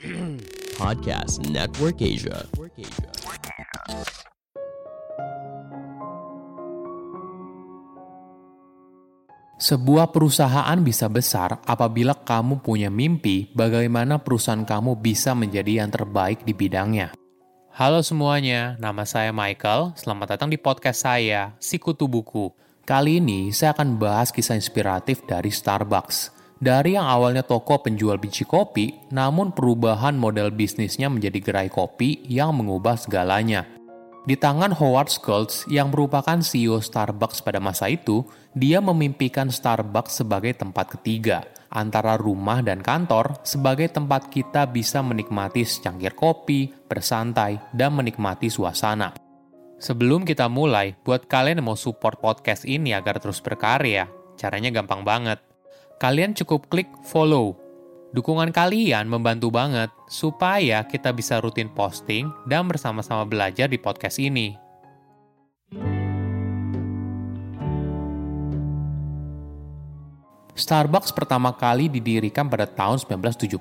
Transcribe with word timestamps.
Podcast 0.80 1.44
Network 1.52 2.00
Asia. 2.00 2.48
Sebuah 9.60 10.08
perusahaan 10.08 10.78
bisa 10.80 11.04
besar 11.12 11.60
apabila 11.68 12.16
kamu 12.16 12.64
punya 12.64 12.88
mimpi 12.88 13.52
bagaimana 13.52 14.16
perusahaan 14.16 14.64
kamu 14.64 14.96
bisa 14.96 15.36
menjadi 15.36 15.84
yang 15.84 15.92
terbaik 15.92 16.48
di 16.48 16.56
bidangnya. 16.56 17.12
Halo 17.76 18.00
semuanya, 18.00 18.80
nama 18.80 19.04
saya 19.04 19.36
Michael. 19.36 19.92
Selamat 20.00 20.32
datang 20.36 20.48
di 20.48 20.56
podcast 20.56 21.04
saya, 21.04 21.52
Sikutu 21.60 22.08
Buku. 22.08 22.48
Kali 22.88 23.20
ini 23.20 23.52
saya 23.52 23.76
akan 23.76 24.00
bahas 24.00 24.32
kisah 24.32 24.56
inspiratif 24.56 25.28
dari 25.28 25.52
Starbucks. 25.52 26.39
Dari 26.60 26.92
yang 26.92 27.08
awalnya 27.08 27.40
toko 27.40 27.80
penjual 27.80 28.20
biji 28.20 28.44
kopi, 28.44 28.92
namun 29.08 29.48
perubahan 29.48 30.12
model 30.12 30.52
bisnisnya 30.52 31.08
menjadi 31.08 31.40
gerai 31.40 31.72
kopi 31.72 32.20
yang 32.28 32.52
mengubah 32.52 33.00
segalanya. 33.00 33.64
Di 34.28 34.36
tangan 34.36 34.76
Howard 34.76 35.08
Schultz 35.08 35.64
yang 35.72 35.88
merupakan 35.88 36.36
CEO 36.44 36.84
Starbucks 36.84 37.40
pada 37.40 37.64
masa 37.64 37.88
itu, 37.88 38.28
dia 38.52 38.76
memimpikan 38.84 39.48
Starbucks 39.48 40.20
sebagai 40.20 40.52
tempat 40.52 41.00
ketiga, 41.00 41.48
antara 41.72 42.20
rumah 42.20 42.60
dan 42.60 42.84
kantor, 42.84 43.40
sebagai 43.40 43.88
tempat 43.88 44.28
kita 44.28 44.68
bisa 44.68 45.00
menikmati 45.00 45.64
secangkir 45.64 46.12
kopi, 46.12 46.68
bersantai, 46.68 47.56
dan 47.72 47.96
menikmati 47.96 48.52
suasana. 48.52 49.16
Sebelum 49.80 50.28
kita 50.28 50.44
mulai, 50.52 50.92
buat 51.08 51.24
kalian 51.24 51.64
yang 51.64 51.72
mau 51.72 51.78
support 51.80 52.20
podcast 52.20 52.68
ini 52.68 52.92
agar 52.92 53.16
terus 53.16 53.40
berkarya, 53.40 54.12
caranya 54.36 54.68
gampang 54.68 55.00
banget. 55.08 55.49
Kalian 56.00 56.32
cukup 56.32 56.72
klik 56.72 56.88
follow 57.04 57.60
Dukungan 58.16 58.56
kalian 58.56 59.04
membantu 59.04 59.52
banget 59.52 59.92
supaya 60.08 60.80
kita 60.88 61.12
bisa 61.12 61.44
rutin 61.44 61.68
posting 61.68 62.32
dan 62.48 62.64
bersama-sama 62.64 63.28
belajar 63.28 63.68
di 63.68 63.76
podcast 63.76 64.16
ini. 64.16 64.56
Starbucks 70.56 71.12
pertama 71.12 71.52
kali 71.52 71.92
didirikan 71.92 72.48
pada 72.48 72.64
tahun 72.64 72.96
1971. 73.04 73.60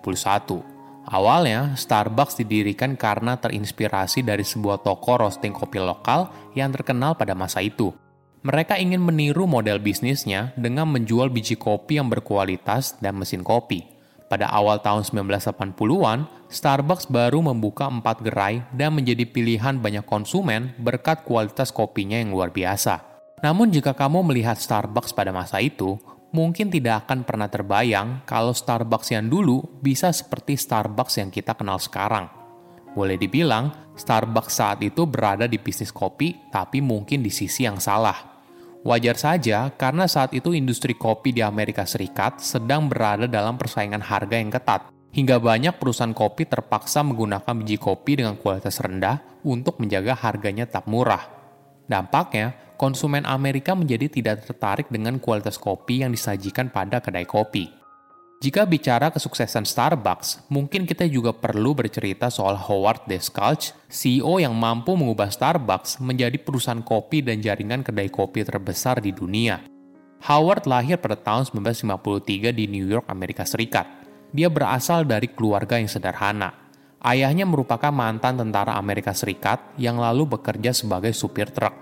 Awalnya, 1.12 1.76
Starbucks 1.76 2.40
didirikan 2.40 2.96
karena 2.96 3.36
terinspirasi 3.36 4.24
dari 4.24 4.48
sebuah 4.48 4.80
toko 4.80 5.28
roasting 5.28 5.52
kopi 5.52 5.84
lokal 5.84 6.32
yang 6.56 6.72
terkenal 6.72 7.20
pada 7.20 7.36
masa 7.36 7.60
itu. 7.60 7.92
Mereka 8.40 8.80
ingin 8.80 9.04
meniru 9.04 9.44
model 9.52 9.84
bisnisnya 9.84 10.56
dengan 10.56 10.88
menjual 10.88 11.28
biji 11.28 11.60
kopi 11.60 12.00
yang 12.00 12.08
berkualitas 12.08 12.96
dan 13.04 13.20
mesin 13.20 13.44
kopi. 13.44 13.84
Pada 14.32 14.48
awal 14.48 14.80
tahun 14.80 15.04
1980-an, 15.04 16.48
Starbucks 16.48 17.12
baru 17.12 17.44
membuka 17.44 17.92
empat 17.92 18.24
gerai 18.24 18.64
dan 18.72 18.96
menjadi 18.96 19.28
pilihan 19.28 19.76
banyak 19.76 20.08
konsumen 20.08 20.72
berkat 20.80 21.28
kualitas 21.28 21.76
kopinya 21.76 22.16
yang 22.16 22.32
luar 22.32 22.56
biasa. 22.56 23.04
Namun 23.44 23.76
jika 23.76 23.92
kamu 23.92 24.32
melihat 24.32 24.56
Starbucks 24.56 25.12
pada 25.12 25.36
masa 25.36 25.60
itu, 25.60 26.00
mungkin 26.32 26.72
tidak 26.72 27.10
akan 27.10 27.28
pernah 27.28 27.52
terbayang 27.52 28.24
kalau 28.24 28.56
Starbucks 28.56 29.12
yang 29.12 29.28
dulu 29.28 29.84
bisa 29.84 30.16
seperti 30.16 30.56
Starbucks 30.56 31.20
yang 31.20 31.28
kita 31.28 31.60
kenal 31.60 31.76
sekarang. 31.76 32.32
Boleh 32.96 33.20
dibilang, 33.20 33.90
Starbucks 34.00 34.64
saat 34.64 34.80
itu 34.80 35.04
berada 35.04 35.44
di 35.44 35.60
bisnis 35.60 35.92
kopi, 35.92 36.38
tapi 36.54 36.80
mungkin 36.80 37.20
di 37.20 37.34
sisi 37.34 37.68
yang 37.68 37.82
salah. 37.84 38.29
Wajar 38.80 39.20
saja 39.20 39.68
karena 39.76 40.08
saat 40.08 40.32
itu 40.32 40.56
industri 40.56 40.96
kopi 40.96 41.36
di 41.36 41.44
Amerika 41.44 41.84
Serikat 41.84 42.40
sedang 42.40 42.88
berada 42.88 43.28
dalam 43.28 43.60
persaingan 43.60 44.00
harga 44.00 44.40
yang 44.40 44.48
ketat, 44.48 44.88
hingga 45.12 45.36
banyak 45.36 45.76
perusahaan 45.76 46.16
kopi 46.16 46.48
terpaksa 46.48 47.04
menggunakan 47.04 47.54
biji 47.60 47.76
kopi 47.76 48.24
dengan 48.24 48.40
kualitas 48.40 48.80
rendah 48.80 49.20
untuk 49.44 49.84
menjaga 49.84 50.16
harganya 50.16 50.64
tak 50.64 50.88
murah. 50.88 51.28
Dampaknya, 51.92 52.56
konsumen 52.80 53.28
Amerika 53.28 53.76
menjadi 53.76 54.08
tidak 54.08 54.48
tertarik 54.48 54.88
dengan 54.88 55.20
kualitas 55.20 55.60
kopi 55.60 56.08
yang 56.08 56.16
disajikan 56.16 56.72
pada 56.72 57.04
kedai 57.04 57.28
kopi. 57.28 57.79
Jika 58.40 58.64
bicara 58.64 59.12
kesuksesan 59.12 59.68
Starbucks, 59.68 60.48
mungkin 60.48 60.88
kita 60.88 61.04
juga 61.12 61.36
perlu 61.36 61.76
bercerita 61.76 62.32
soal 62.32 62.56
Howard 62.56 63.04
Deskalch, 63.04 63.76
CEO 63.92 64.40
yang 64.40 64.56
mampu 64.56 64.96
mengubah 64.96 65.28
Starbucks 65.28 66.00
menjadi 66.00 66.40
perusahaan 66.40 66.80
kopi 66.80 67.20
dan 67.20 67.44
jaringan 67.44 67.84
kedai 67.84 68.08
kopi 68.08 68.48
terbesar 68.48 69.04
di 69.04 69.12
dunia. 69.12 69.60
Howard 70.24 70.72
lahir 70.72 71.04
pada 71.04 71.20
tahun 71.20 71.52
1953 71.52 72.56
di 72.56 72.72
New 72.72 72.88
York, 72.88 73.12
Amerika 73.12 73.44
Serikat. 73.44 74.08
Dia 74.32 74.48
berasal 74.48 75.04
dari 75.04 75.28
keluarga 75.28 75.76
yang 75.76 75.92
sederhana. 75.92 76.56
Ayahnya 77.04 77.44
merupakan 77.44 77.92
mantan 77.92 78.40
tentara 78.40 78.80
Amerika 78.80 79.12
Serikat 79.12 79.60
yang 79.76 80.00
lalu 80.00 80.40
bekerja 80.40 80.72
sebagai 80.72 81.12
supir 81.12 81.52
truk. 81.52 81.76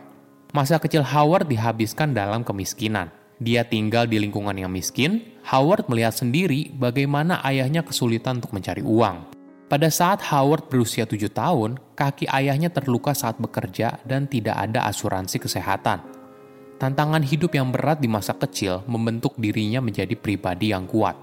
Masa 0.58 0.82
kecil 0.82 1.06
Howard 1.06 1.54
dihabiskan 1.54 2.18
dalam 2.18 2.42
kemiskinan. 2.42 3.14
Dia 3.38 3.62
tinggal 3.62 4.10
di 4.10 4.18
lingkungan 4.18 4.58
yang 4.58 4.74
miskin, 4.74 5.37
Howard 5.48 5.88
melihat 5.88 6.12
sendiri 6.12 6.76
bagaimana 6.76 7.40
ayahnya 7.40 7.80
kesulitan 7.80 8.44
untuk 8.44 8.52
mencari 8.52 8.84
uang. 8.84 9.32
Pada 9.72 9.88
saat 9.88 10.20
Howard 10.28 10.68
berusia 10.68 11.08
tujuh 11.08 11.32
tahun, 11.32 11.80
kaki 11.96 12.28
ayahnya 12.28 12.68
terluka 12.68 13.16
saat 13.16 13.40
bekerja 13.40 13.96
dan 14.04 14.28
tidak 14.28 14.60
ada 14.60 14.84
asuransi 14.92 15.40
kesehatan. 15.40 16.04
Tantangan 16.84 17.24
hidup 17.24 17.56
yang 17.56 17.72
berat 17.72 18.04
di 18.04 18.12
masa 18.12 18.36
kecil 18.36 18.84
membentuk 18.92 19.40
dirinya 19.40 19.80
menjadi 19.80 20.20
pribadi 20.20 20.76
yang 20.76 20.84
kuat. 20.84 21.16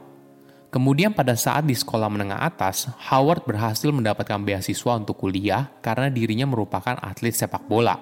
Kemudian 0.72 1.12
pada 1.12 1.36
saat 1.36 1.68
di 1.68 1.76
sekolah 1.76 2.08
menengah 2.08 2.40
atas, 2.48 2.88
Howard 3.12 3.44
berhasil 3.44 3.92
mendapatkan 3.92 4.40
beasiswa 4.40 5.04
untuk 5.04 5.20
kuliah 5.20 5.68
karena 5.84 6.08
dirinya 6.08 6.48
merupakan 6.48 6.96
atlet 6.96 7.36
sepak 7.36 7.68
bola. 7.68 8.00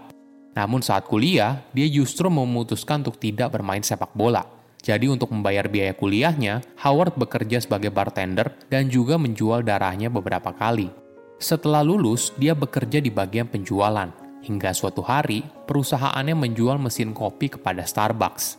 Namun 0.54 0.86
saat 0.86 1.02
kuliah, 1.02 1.66
dia 1.74 1.90
justru 1.90 2.30
memutuskan 2.30 3.02
untuk 3.02 3.18
tidak 3.18 3.58
bermain 3.58 3.82
sepak 3.82 4.14
bola. 4.14 4.61
Jadi 4.82 5.06
untuk 5.06 5.30
membayar 5.30 5.70
biaya 5.70 5.94
kuliahnya, 5.94 6.66
Howard 6.82 7.14
bekerja 7.14 7.62
sebagai 7.62 7.94
bartender 7.94 8.50
dan 8.66 8.90
juga 8.90 9.14
menjual 9.14 9.62
darahnya 9.62 10.10
beberapa 10.10 10.50
kali. 10.50 10.90
Setelah 11.38 11.86
lulus, 11.86 12.34
dia 12.34 12.58
bekerja 12.58 12.98
di 12.98 13.06
bagian 13.06 13.46
penjualan. 13.46 14.10
Hingga 14.42 14.74
suatu 14.74 15.06
hari, 15.06 15.46
perusahaannya 15.70 16.34
menjual 16.34 16.82
mesin 16.82 17.14
kopi 17.14 17.54
kepada 17.54 17.86
Starbucks. 17.86 18.58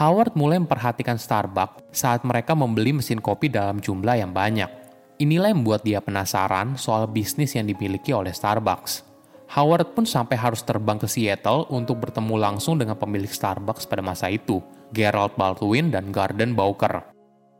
Howard 0.00 0.32
mulai 0.40 0.56
memperhatikan 0.56 1.20
Starbucks 1.20 1.92
saat 1.92 2.24
mereka 2.24 2.56
membeli 2.56 2.96
mesin 2.96 3.20
kopi 3.20 3.52
dalam 3.52 3.76
jumlah 3.76 4.16
yang 4.16 4.32
banyak. 4.32 4.72
Inilah 5.20 5.52
yang 5.52 5.60
membuat 5.60 5.84
dia 5.84 6.00
penasaran 6.00 6.80
soal 6.80 7.04
bisnis 7.12 7.52
yang 7.52 7.68
dimiliki 7.68 8.16
oleh 8.16 8.32
Starbucks. 8.32 9.04
Howard 9.52 9.92
pun 9.92 10.08
sampai 10.08 10.36
harus 10.36 10.64
terbang 10.64 10.96
ke 10.96 11.08
Seattle 11.08 11.68
untuk 11.72 12.00
bertemu 12.00 12.36
langsung 12.40 12.80
dengan 12.80 12.96
pemilik 12.96 13.28
Starbucks 13.28 13.88
pada 13.88 14.04
masa 14.04 14.28
itu, 14.28 14.60
Gerald 14.92 15.36
Baldwin 15.36 15.92
dan 15.92 16.10
Garden 16.10 16.56
Bowker. 16.56 17.04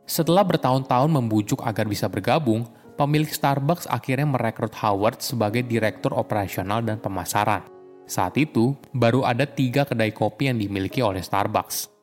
Setelah 0.09 0.41
bertahun-tahun 0.41 1.13
membujuk 1.13 1.61
agar 1.61 1.85
bisa 1.85 2.09
bergabung, 2.09 2.65
pemilik 2.97 3.29
Starbucks 3.29 3.85
akhirnya 3.85 4.25
merekrut 4.25 4.73
Howard 4.81 5.21
sebagai 5.21 5.61
direktur 5.61 6.17
operasional 6.17 6.81
dan 6.81 6.97
pemasaran. 6.97 7.61
Saat 8.09 8.41
itu, 8.41 8.73
baru 8.89 9.21
ada 9.21 9.45
tiga 9.45 9.85
kedai 9.85 10.09
kopi 10.09 10.49
yang 10.49 10.57
dimiliki 10.57 11.05
oleh 11.05 11.21
Starbucks. 11.21 11.93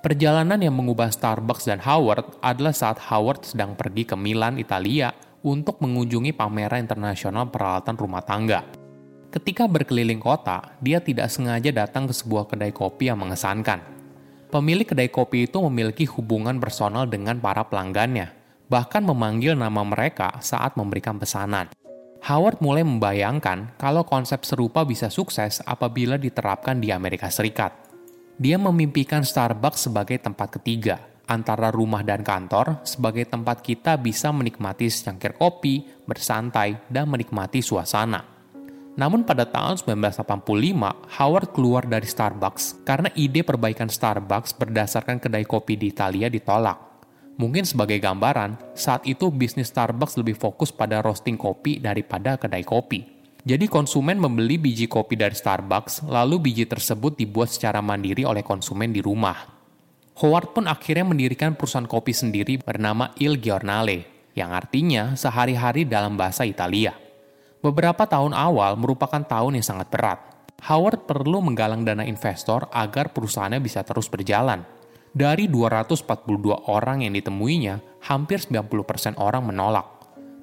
Perjalanan 0.00 0.56
yang 0.64 0.72
mengubah 0.72 1.12
Starbucks 1.12 1.68
dan 1.68 1.84
Howard 1.84 2.40
adalah 2.40 2.72
saat 2.72 2.96
Howard 3.12 3.44
sedang 3.44 3.76
pergi 3.76 4.08
ke 4.08 4.16
Milan, 4.16 4.56
Italia 4.56 5.12
untuk 5.44 5.76
mengunjungi 5.84 6.32
pameran 6.32 6.88
internasional 6.88 7.52
peralatan 7.52 8.00
rumah 8.00 8.24
tangga. 8.24 8.79
Ketika 9.30 9.70
berkeliling 9.70 10.18
kota, 10.18 10.74
dia 10.82 10.98
tidak 10.98 11.30
sengaja 11.30 11.70
datang 11.70 12.10
ke 12.10 12.14
sebuah 12.14 12.50
kedai 12.50 12.74
kopi 12.74 13.10
yang 13.10 13.22
mengesankan. 13.22 13.78
Pemilik 14.50 14.82
kedai 14.82 15.06
kopi 15.06 15.46
itu 15.46 15.62
memiliki 15.62 16.02
hubungan 16.10 16.58
personal 16.58 17.06
dengan 17.06 17.38
para 17.38 17.62
pelanggannya, 17.62 18.34
bahkan 18.66 19.06
memanggil 19.06 19.54
nama 19.54 19.86
mereka 19.86 20.42
saat 20.42 20.74
memberikan 20.74 21.22
pesanan. 21.22 21.70
Howard 22.26 22.58
mulai 22.58 22.82
membayangkan 22.82 23.78
kalau 23.78 24.02
konsep 24.02 24.42
serupa 24.42 24.82
bisa 24.82 25.06
sukses 25.06 25.62
apabila 25.62 26.18
diterapkan 26.18 26.82
di 26.82 26.90
Amerika 26.90 27.30
Serikat 27.30 27.90
dia 28.40 28.56
memimpikan 28.56 29.20
Starbucks 29.20 29.92
sebagai 29.92 30.16
tempat 30.16 30.56
ketiga, 30.56 30.96
antara 31.28 31.68
rumah 31.68 32.00
dan 32.00 32.24
kantor, 32.24 32.80
sebagai 32.88 33.28
tempat 33.28 33.60
kita 33.60 34.00
bisa 34.00 34.32
menikmati 34.32 34.88
secangkir 34.88 35.36
kopi, 35.36 35.84
bersantai, 36.08 36.88
dan 36.88 37.04
menikmati 37.12 37.60
suasana. 37.60 38.39
Namun 39.00 39.24
pada 39.24 39.48
tahun 39.48 39.80
1985, 39.80 40.28
Howard 41.16 41.56
keluar 41.56 41.88
dari 41.88 42.04
Starbucks 42.04 42.84
karena 42.84 43.08
ide 43.16 43.40
perbaikan 43.40 43.88
Starbucks 43.88 44.52
berdasarkan 44.60 45.16
kedai 45.16 45.48
kopi 45.48 45.80
di 45.80 45.88
Italia 45.88 46.28
ditolak. 46.28 46.76
Mungkin 47.40 47.64
sebagai 47.64 47.96
gambaran, 47.96 48.76
saat 48.76 49.08
itu 49.08 49.32
bisnis 49.32 49.72
Starbucks 49.72 50.20
lebih 50.20 50.36
fokus 50.36 50.68
pada 50.68 51.00
roasting 51.00 51.40
kopi 51.40 51.80
daripada 51.80 52.36
kedai 52.36 52.60
kopi. 52.60 53.00
Jadi 53.40 53.72
konsumen 53.72 54.20
membeli 54.20 54.60
biji 54.60 54.84
kopi 54.84 55.16
dari 55.16 55.32
Starbucks, 55.32 56.04
lalu 56.04 56.52
biji 56.52 56.68
tersebut 56.68 57.16
dibuat 57.16 57.48
secara 57.48 57.80
mandiri 57.80 58.28
oleh 58.28 58.44
konsumen 58.44 58.92
di 58.92 59.00
rumah. 59.00 59.48
Howard 60.20 60.52
pun 60.52 60.68
akhirnya 60.68 61.08
mendirikan 61.08 61.56
perusahaan 61.56 61.88
kopi 61.88 62.12
sendiri 62.12 62.60
bernama 62.60 63.16
Il 63.16 63.40
Giornale, 63.40 64.28
yang 64.36 64.52
artinya 64.52 65.16
sehari-hari 65.16 65.88
dalam 65.88 66.20
bahasa 66.20 66.44
Italia. 66.44 66.92
Beberapa 67.60 68.08
tahun 68.08 68.32
awal 68.32 68.76
merupakan 68.80 69.20
tahun 69.20 69.60
yang 69.60 69.66
sangat 69.66 69.92
berat. 69.92 70.18
Howard 70.64 71.08
perlu 71.08 71.40
menggalang 71.40 71.84
dana 71.84 72.04
investor 72.04 72.68
agar 72.72 73.12
perusahaannya 73.12 73.60
bisa 73.60 73.80
terus 73.84 74.08
berjalan. 74.08 74.64
Dari 75.10 75.48
242 75.48 76.68
orang 76.68 77.04
yang 77.04 77.16
ditemuinya, 77.16 78.04
hampir 78.08 78.40
90% 78.40 79.20
orang 79.20 79.44
menolak. 79.44 79.86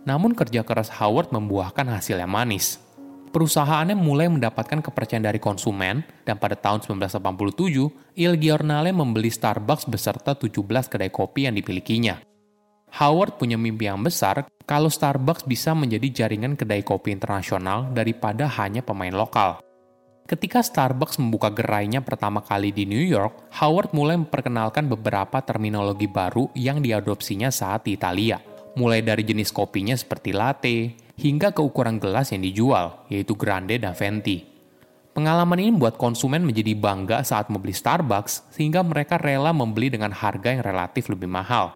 Namun 0.06 0.34
kerja 0.34 0.66
keras 0.66 0.94
Howard 0.98 1.30
membuahkan 1.34 1.86
hasil 1.90 2.18
yang 2.18 2.34
manis 2.34 2.88
perusahaannya 3.38 3.94
mulai 3.94 4.26
mendapatkan 4.34 4.82
kepercayaan 4.82 5.30
dari 5.30 5.38
konsumen 5.38 6.02
dan 6.26 6.42
pada 6.42 6.58
tahun 6.58 6.82
1987, 6.82 8.18
Il 8.18 8.34
Giornale 8.42 8.90
membeli 8.90 9.30
Starbucks 9.30 9.86
beserta 9.86 10.34
17 10.34 10.66
kedai 10.90 11.14
kopi 11.14 11.46
yang 11.46 11.54
dimilikinya. 11.54 12.18
Howard 12.96 13.36
punya 13.36 13.60
mimpi 13.60 13.92
yang 13.92 14.00
besar 14.00 14.48
kalau 14.64 14.88
Starbucks 14.88 15.44
bisa 15.44 15.76
menjadi 15.76 16.24
jaringan 16.24 16.56
kedai 16.56 16.84
kopi 16.84 17.12
internasional 17.12 17.92
daripada 17.92 18.48
hanya 18.60 18.84
pemain 18.84 19.14
lokal. 19.14 19.60
Ketika 20.28 20.60
Starbucks 20.60 21.24
membuka 21.24 21.48
gerainya 21.48 22.04
pertama 22.04 22.44
kali 22.44 22.76
di 22.76 22.84
New 22.84 23.00
York, 23.00 23.48
Howard 23.64 23.96
mulai 23.96 24.20
memperkenalkan 24.20 24.92
beberapa 24.92 25.40
terminologi 25.40 26.04
baru 26.04 26.52
yang 26.52 26.84
diadopsinya 26.84 27.48
saat 27.48 27.88
di 27.88 27.96
Italia, 27.96 28.36
mulai 28.76 29.00
dari 29.00 29.24
jenis 29.24 29.56
kopinya 29.56 29.96
seperti 29.96 30.36
latte, 30.36 31.00
hingga 31.16 31.56
ke 31.56 31.64
ukuran 31.64 31.96
gelas 31.96 32.36
yang 32.36 32.44
dijual, 32.44 33.08
yaitu 33.08 33.40
grande 33.40 33.80
dan 33.80 33.96
venti. 33.96 34.44
Pengalaman 35.16 35.64
ini 35.64 35.72
membuat 35.74 35.96
konsumen 35.96 36.44
menjadi 36.44 36.76
bangga 36.76 37.24
saat 37.24 37.48
membeli 37.48 37.72
Starbucks, 37.72 38.52
sehingga 38.52 38.84
mereka 38.84 39.16
rela 39.16 39.56
membeli 39.56 39.90
dengan 39.90 40.12
harga 40.12 40.54
yang 40.54 40.62
relatif 40.62 41.08
lebih 41.08 41.32
mahal. 41.32 41.72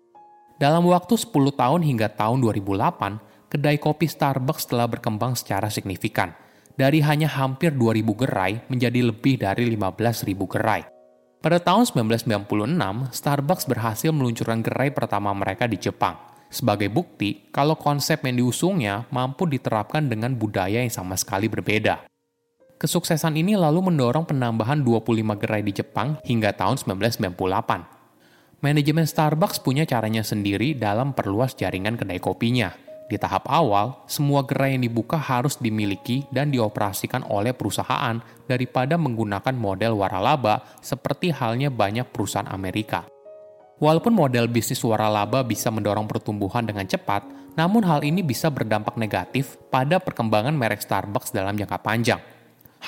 Dalam 0.62 0.86
waktu 0.86 1.18
10 1.18 1.58
tahun 1.58 1.81
hingga 1.81 2.13
tahun 2.13 2.46
2008, 2.46 3.50
kedai 3.50 3.81
kopi 3.81 4.06
Starbucks 4.06 4.69
telah 4.69 4.86
berkembang 4.86 5.34
secara 5.34 5.74
signifikan, 5.74 6.38
dari 6.78 7.02
hanya 7.02 7.25
hampir 7.34 7.74
2.000 7.74 8.06
gerai 8.13 8.62
menjadi 8.69 9.10
lebih 9.10 9.42
dari 9.42 9.66
15.000 9.74 10.38
gerai. 10.46 10.86
Pada 11.42 11.58
tahun 11.58 11.90
1996, 11.90 13.10
Starbucks 13.10 13.66
berhasil 13.66 14.13
meluncurkan 14.13 14.62
gerai 14.62 14.94
pertama 14.94 15.34
mereka 15.34 15.66
di 15.66 15.81
Jepang, 15.81 16.22
sebagai 16.54 16.94
bukti 16.94 17.50
kalau 17.50 17.74
konsep 17.74 18.22
yang 18.22 18.46
diusungnya 18.46 19.10
mampu 19.10 19.50
diterapkan 19.50 20.06
dengan 20.06 20.38
budaya 20.38 20.86
yang 20.86 20.94
sama 20.94 21.18
sekali 21.18 21.50
berbeda. 21.50 22.06
Kesuksesan 22.78 23.34
ini 23.34 23.58
lalu 23.58 23.90
mendorong 23.90 24.30
penambahan 24.30 24.86
25 24.86 25.42
gerai 25.42 25.66
di 25.66 25.74
Jepang 25.74 26.22
hingga 26.22 26.54
tahun 26.54 26.78
1998. 26.78 28.00
Manajemen 28.62 29.10
Starbucks 29.10 29.58
punya 29.66 29.90
caranya 29.90 30.22
sendiri 30.22 30.78
dalam 30.78 31.18
perluas 31.18 31.58
jaringan 31.58 31.98
kedai 31.98 32.22
kopinya. 32.22 32.69
Di 33.10 33.18
tahap 33.18 33.50
awal, 33.50 34.06
semua 34.06 34.46
gerai 34.46 34.78
yang 34.78 34.86
dibuka 34.86 35.18
harus 35.18 35.58
dimiliki 35.58 36.30
dan 36.30 36.54
dioperasikan 36.54 37.25
oleh 37.25 37.58
perusahaan 37.58 38.22
daripada 38.46 39.02
menggunakan 39.02 39.58
model 39.58 39.98
waralaba 39.98 40.62
seperti 40.78 41.34
halnya 41.34 41.74
banyak 41.74 42.06
perusahaan 42.13 42.46
Amerika. 42.54 43.10
Walaupun 43.81 44.13
model 44.13 44.46
bisnis 44.46 44.86
waralaba 44.86 45.42
bisa 45.42 45.74
mendorong 45.74 46.06
pertumbuhan 46.06 46.62
dengan 46.62 46.86
cepat, 46.86 47.25
namun 47.58 47.81
hal 47.81 48.06
ini 48.06 48.22
bisa 48.22 48.54
berdampak 48.54 48.94
negatif 48.94 49.58
pada 49.74 49.98
perkembangan 49.98 50.54
merek 50.54 50.86
Starbucks 50.86 51.34
dalam 51.34 51.58
jangka 51.58 51.81
panjang. 51.81 52.22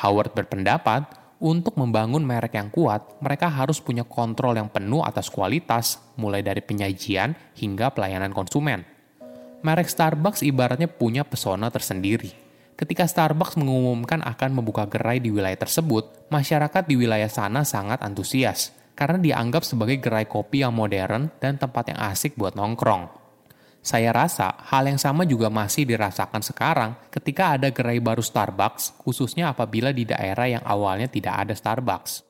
Howard 0.06 0.38
berpendapat, 0.38 1.23
untuk 1.44 1.76
membangun 1.76 2.24
merek 2.24 2.56
yang 2.56 2.72
kuat, 2.72 3.20
mereka 3.20 3.52
harus 3.52 3.84
punya 3.84 4.08
kontrol 4.08 4.56
yang 4.56 4.72
penuh 4.72 5.04
atas 5.04 5.28
kualitas, 5.28 6.00
mulai 6.16 6.40
dari 6.40 6.64
penyajian 6.64 7.36
hingga 7.60 7.92
pelayanan 7.92 8.32
konsumen. 8.32 8.88
Merek 9.60 9.92
Starbucks 9.92 10.40
ibaratnya 10.40 10.88
punya 10.88 11.28
pesona 11.28 11.68
tersendiri. 11.68 12.32
Ketika 12.80 13.04
Starbucks 13.04 13.60
mengumumkan 13.60 14.24
akan 14.24 14.56
membuka 14.56 14.88
gerai 14.88 15.20
di 15.20 15.36
wilayah 15.36 15.60
tersebut, 15.60 16.32
masyarakat 16.32 16.84
di 16.88 16.96
wilayah 16.96 17.28
sana 17.28 17.68
sangat 17.68 18.00
antusias 18.08 18.72
karena 18.96 19.20
dianggap 19.20 19.68
sebagai 19.68 20.00
gerai 20.00 20.24
kopi 20.24 20.64
yang 20.64 20.72
modern 20.72 21.28
dan 21.44 21.60
tempat 21.60 21.92
yang 21.92 22.00
asik 22.08 22.40
buat 22.40 22.56
nongkrong. 22.56 23.23
Saya 23.84 24.16
rasa 24.16 24.56
hal 24.72 24.88
yang 24.88 24.96
sama 24.96 25.28
juga 25.28 25.52
masih 25.52 25.84
dirasakan 25.84 26.40
sekarang 26.40 26.96
ketika 27.12 27.60
ada 27.60 27.68
gerai 27.68 28.00
baru 28.00 28.24
Starbucks, 28.24 28.96
khususnya 28.96 29.52
apabila 29.52 29.92
di 29.92 30.08
daerah 30.08 30.48
yang 30.48 30.64
awalnya 30.64 31.12
tidak 31.12 31.36
ada 31.36 31.52
Starbucks. 31.52 32.24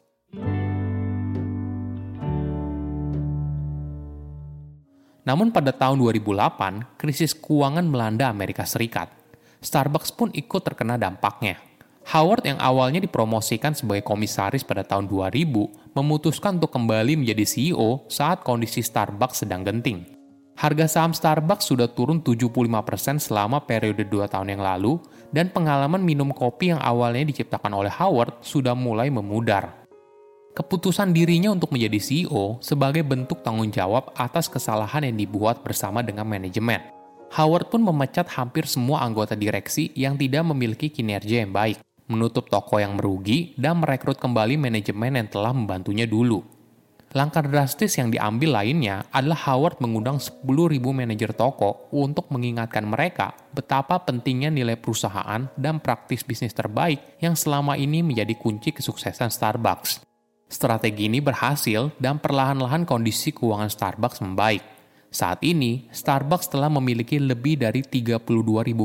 Namun 5.30 5.54
pada 5.54 5.70
tahun 5.70 6.02
2008, 6.02 6.98
krisis 6.98 7.38
keuangan 7.38 7.86
melanda 7.86 8.34
Amerika 8.34 8.66
Serikat. 8.66 9.14
Starbucks 9.62 10.10
pun 10.10 10.34
ikut 10.34 10.66
terkena 10.66 10.98
dampaknya. 10.98 11.62
Howard 12.18 12.50
yang 12.50 12.58
awalnya 12.58 12.98
dipromosikan 12.98 13.78
sebagai 13.78 14.02
komisaris 14.02 14.66
pada 14.66 14.82
tahun 14.82 15.06
2000 15.06 15.94
memutuskan 15.94 16.58
untuk 16.58 16.74
kembali 16.74 17.14
menjadi 17.22 17.46
CEO 17.46 18.10
saat 18.10 18.42
kondisi 18.42 18.82
Starbucks 18.82 19.46
sedang 19.46 19.62
genting. 19.62 20.13
Harga 20.64 20.88
saham 20.88 21.12
Starbucks 21.12 21.68
sudah 21.68 21.92
turun 21.92 22.24
75% 22.24 23.20
selama 23.20 23.60
periode 23.68 24.08
2 24.08 24.32
tahun 24.32 24.56
yang 24.56 24.64
lalu 24.64 24.96
dan 25.36 25.52
pengalaman 25.52 26.00
minum 26.00 26.32
kopi 26.32 26.72
yang 26.72 26.80
awalnya 26.80 27.28
diciptakan 27.28 27.84
oleh 27.84 27.92
Howard 27.92 28.40
sudah 28.40 28.72
mulai 28.72 29.12
memudar. 29.12 29.84
Keputusan 30.56 31.12
dirinya 31.12 31.52
untuk 31.52 31.76
menjadi 31.76 32.00
CEO 32.00 32.64
sebagai 32.64 33.04
bentuk 33.04 33.44
tanggung 33.44 33.76
jawab 33.76 34.16
atas 34.16 34.48
kesalahan 34.48 35.04
yang 35.04 35.20
dibuat 35.20 35.68
bersama 35.68 36.00
dengan 36.00 36.24
manajemen. 36.24 36.80
Howard 37.36 37.68
pun 37.68 37.84
memecat 37.84 38.32
hampir 38.32 38.64
semua 38.64 39.04
anggota 39.04 39.36
direksi 39.36 39.92
yang 40.00 40.16
tidak 40.16 40.48
memiliki 40.48 40.88
kinerja 40.88 41.44
yang 41.44 41.52
baik 41.52 41.84
menutup 42.08 42.52
toko 42.52 42.80
yang 42.80 43.00
merugi, 43.00 43.56
dan 43.56 43.80
merekrut 43.80 44.20
kembali 44.20 44.60
manajemen 44.60 45.24
yang 45.24 45.28
telah 45.32 45.56
membantunya 45.56 46.04
dulu. 46.04 46.53
Langkah 47.14 47.46
drastis 47.46 47.94
yang 48.02 48.10
diambil 48.10 48.58
lainnya 48.58 49.06
adalah 49.14 49.38
Howard 49.46 49.78
mengundang 49.78 50.18
10.000 50.18 50.82
manajer 50.82 51.30
toko 51.38 51.88
untuk 51.94 52.34
mengingatkan 52.34 52.82
mereka 52.82 53.38
betapa 53.54 54.02
pentingnya 54.02 54.50
nilai 54.50 54.74
perusahaan 54.76 55.46
dan 55.54 55.78
praktis 55.78 56.26
bisnis 56.26 56.58
terbaik 56.58 57.22
yang 57.22 57.38
selama 57.38 57.78
ini 57.78 58.02
menjadi 58.02 58.34
kunci 58.34 58.74
kesuksesan 58.74 59.30
Starbucks. 59.30 60.02
Strategi 60.50 61.06
ini 61.06 61.22
berhasil 61.22 61.94
dan 62.02 62.18
perlahan-lahan 62.18 62.86
kondisi 62.90 63.30
keuangan 63.30 63.70
Starbucks 63.70 64.26
membaik. 64.26 64.66
Saat 65.14 65.46
ini, 65.46 65.86
Starbucks 65.94 66.50
telah 66.50 66.74
memiliki 66.74 67.22
lebih 67.22 67.62
dari 67.62 67.86
32.000 67.86 68.26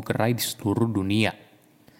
gerai 0.04 0.36
di 0.36 0.44
seluruh 0.44 0.88
dunia 0.92 1.48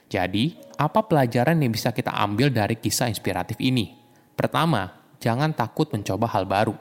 jadi, 0.09 0.57
apa 0.81 1.05
pelajaran 1.05 1.61
yang 1.61 1.69
bisa 1.69 1.93
kita 1.93 2.17
ambil 2.17 2.49
dari 2.49 2.81
kisah 2.81 3.13
inspiratif 3.13 3.61
ini? 3.61 3.93
Pertama, 4.33 4.98
jangan 5.19 5.55
takut 5.55 5.91
mencoba 5.91 6.27
hal 6.31 6.47
baru. 6.47 6.75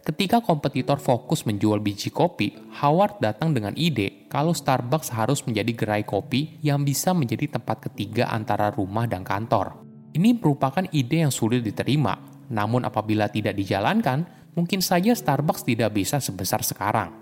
Ketika 0.00 0.40
kompetitor 0.40 0.96
fokus 0.96 1.44
menjual 1.44 1.76
biji 1.84 2.08
kopi, 2.08 2.56
Howard 2.80 3.20
datang 3.20 3.52
dengan 3.52 3.76
ide 3.76 4.24
kalau 4.32 4.56
Starbucks 4.56 5.12
harus 5.12 5.44
menjadi 5.44 5.76
gerai 5.76 6.08
kopi 6.08 6.56
yang 6.64 6.80
bisa 6.80 7.12
menjadi 7.12 7.60
tempat 7.60 7.92
ketiga 7.92 8.32
antara 8.32 8.72
rumah 8.72 9.04
dan 9.04 9.20
kantor. 9.20 9.76
Ini 10.16 10.40
merupakan 10.40 10.88
ide 10.88 11.28
yang 11.28 11.28
sulit 11.28 11.60
diterima, 11.60 12.16
namun 12.48 12.88
apabila 12.88 13.28
tidak 13.28 13.52
dijalankan, 13.60 14.24
mungkin 14.56 14.80
saja 14.80 15.12
Starbucks 15.12 15.68
tidak 15.68 15.92
bisa 15.92 16.16
sebesar 16.16 16.64
sekarang. 16.64 17.12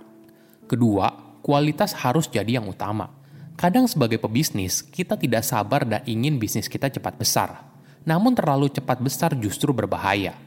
Kedua, 0.70 1.38
kualitas 1.42 1.98
harus 1.98 2.30
jadi 2.30 2.62
yang 2.62 2.70
utama. 2.70 3.10
Kadang 3.58 3.90
sebagai 3.90 4.22
pebisnis, 4.22 4.86
kita 4.86 5.18
tidak 5.18 5.42
sabar 5.42 5.82
dan 5.82 6.06
ingin 6.06 6.38
bisnis 6.38 6.70
kita 6.70 6.86
cepat 6.94 7.18
besar. 7.18 7.66
Namun 8.06 8.38
terlalu 8.38 8.70
cepat 8.70 9.02
besar 9.02 9.34
justru 9.34 9.74
berbahaya. 9.74 10.38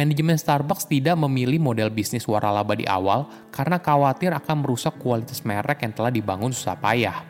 Manajemen 0.00 0.40
Starbucks 0.40 0.88
tidak 0.88 1.12
memilih 1.20 1.60
model 1.60 1.92
bisnis 1.92 2.24
waralaba 2.24 2.72
di 2.72 2.88
awal 2.88 3.28
karena 3.52 3.76
khawatir 3.76 4.32
akan 4.32 4.64
merusak 4.64 4.96
kualitas 4.96 5.44
merek 5.44 5.84
yang 5.84 5.92
telah 5.92 6.08
dibangun 6.08 6.56
susah 6.56 6.72
payah. 6.80 7.20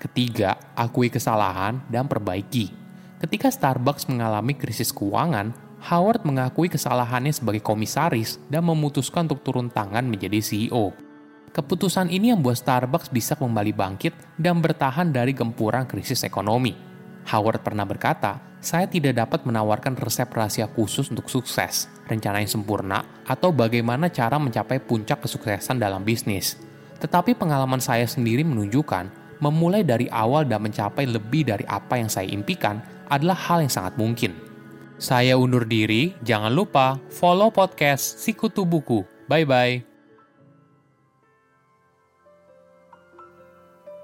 Ketiga, 0.00 0.56
akui 0.72 1.12
kesalahan 1.12 1.84
dan 1.92 2.08
perbaiki. 2.08 2.72
Ketika 3.20 3.52
Starbucks 3.52 4.08
mengalami 4.08 4.56
krisis 4.56 4.88
keuangan, 4.88 5.52
Howard 5.84 6.24
mengakui 6.24 6.72
kesalahannya 6.72 7.28
sebagai 7.28 7.60
komisaris 7.60 8.40
dan 8.48 8.64
memutuskan 8.64 9.28
untuk 9.28 9.44
turun 9.44 9.68
tangan 9.68 10.08
menjadi 10.08 10.40
CEO. 10.40 10.96
Keputusan 11.52 12.08
ini 12.08 12.32
yang 12.32 12.40
membuat 12.40 12.64
Starbucks 12.64 13.12
bisa 13.12 13.36
kembali 13.36 13.76
bangkit 13.76 14.40
dan 14.40 14.64
bertahan 14.64 15.12
dari 15.12 15.36
gempuran 15.36 15.84
krisis 15.84 16.24
ekonomi. 16.24 16.72
Howard 17.28 17.60
pernah 17.60 17.84
berkata, 17.84 18.53
saya 18.64 18.88
tidak 18.88 19.20
dapat 19.20 19.44
menawarkan 19.44 19.94
resep 20.00 20.26
rahasia 20.32 20.64
khusus 20.72 21.12
untuk 21.12 21.28
sukses, 21.28 21.86
rencana 22.08 22.40
yang 22.40 22.48
sempurna, 22.48 23.04
atau 23.28 23.52
bagaimana 23.52 24.08
cara 24.08 24.40
mencapai 24.40 24.80
puncak 24.80 25.20
kesuksesan 25.20 25.76
dalam 25.76 26.00
bisnis. 26.00 26.56
Tetapi 26.98 27.36
pengalaman 27.36 27.84
saya 27.84 28.08
sendiri 28.08 28.40
menunjukkan, 28.40 29.36
memulai 29.44 29.84
dari 29.84 30.08
awal 30.08 30.48
dan 30.48 30.64
mencapai 30.64 31.04
lebih 31.04 31.44
dari 31.44 31.68
apa 31.68 32.00
yang 32.00 32.08
saya 32.08 32.24
impikan 32.32 32.80
adalah 33.12 33.36
hal 33.36 33.60
yang 33.60 33.72
sangat 33.72 34.00
mungkin. 34.00 34.32
Saya 34.96 35.36
undur 35.36 35.68
diri, 35.68 36.16
jangan 36.24 36.54
lupa 36.54 36.96
follow 37.12 37.52
podcast 37.52 38.24
Sikutu 38.24 38.64
Buku. 38.64 39.04
Bye-bye. 39.28 39.93